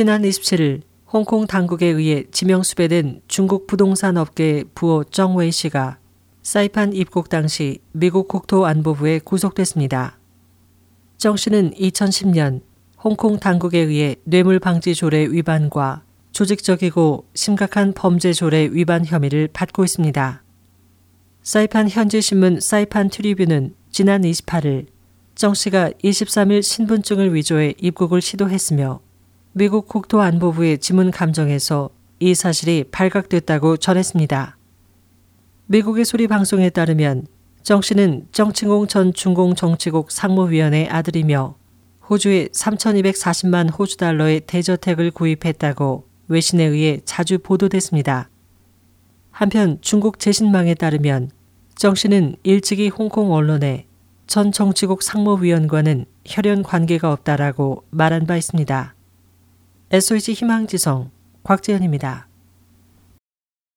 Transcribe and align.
지난 0.00 0.22
27일 0.22 0.80
홍콩 1.12 1.46
당국에 1.46 1.88
의해 1.88 2.24
지명수배된 2.30 3.20
중국 3.28 3.66
부동산 3.66 4.16
업계 4.16 4.64
부호 4.74 5.04
정웨이 5.04 5.52
씨가 5.52 5.98
사이판 6.42 6.94
입국 6.94 7.28
당시 7.28 7.80
미국 7.92 8.26
국토안보부에 8.26 9.18
구속됐습니다. 9.18 10.18
정 11.18 11.36
씨는 11.36 11.72
2010년 11.72 12.62
홍콩 13.04 13.38
당국에 13.38 13.80
의해 13.80 14.16
뇌물방지 14.24 14.94
조례 14.94 15.26
위반과 15.26 16.02
조직적이고 16.32 17.26
심각한 17.34 17.92
범죄 17.92 18.32
조례 18.32 18.70
위반 18.72 19.04
혐의를 19.04 19.50
받고 19.52 19.84
있습니다. 19.84 20.42
사이판 21.42 21.90
현지 21.90 22.22
신문 22.22 22.58
사이판 22.58 23.10
트리뷰는 23.10 23.74
지난 23.90 24.22
28일 24.22 24.86
정 25.34 25.52
씨가 25.52 25.90
23일 26.02 26.62
신분증을 26.62 27.34
위조해 27.34 27.74
입국을 27.78 28.22
시도했으며 28.22 29.02
미국 29.52 29.88
국토안보부의 29.88 30.78
지문 30.78 31.10
감정에서 31.10 31.90
이 32.20 32.36
사실이 32.36 32.84
발각됐다고 32.92 33.78
전했습니다. 33.78 34.56
미국의 35.66 36.04
소리 36.04 36.28
방송에 36.28 36.70
따르면 36.70 37.26
정 37.64 37.82
씨는 37.82 38.28
정칭홍 38.30 38.86
전 38.86 39.12
중공 39.12 39.56
정치국 39.56 40.12
상무위원의 40.12 40.88
아들이며 40.88 41.56
호주에 42.08 42.46
3,240만 42.52 43.76
호주 43.76 43.96
달러의 43.96 44.42
대저택을 44.46 45.10
구입했다고 45.10 46.04
외신에 46.28 46.64
의해 46.64 47.00
자주 47.04 47.40
보도됐습니다. 47.40 48.30
한편 49.32 49.78
중국 49.80 50.20
재신망에 50.20 50.74
따르면 50.74 51.30
정 51.74 51.96
씨는 51.96 52.36
일찍이 52.44 52.88
홍콩 52.88 53.32
언론에 53.32 53.88
전 54.28 54.52
정치국 54.52 55.02
상무위원과는 55.02 56.04
혈연 56.24 56.62
관계가 56.62 57.10
없다라고 57.10 57.82
말한 57.90 58.26
바 58.26 58.36
있습니다. 58.36 58.94
SOH 59.92 60.34
희망지성 60.34 61.10
곽재현입니다. 61.42 62.29